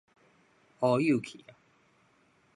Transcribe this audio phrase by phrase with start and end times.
[0.79, 1.45] 烏有去矣